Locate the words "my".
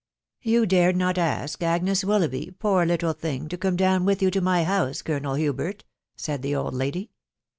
4.41-4.63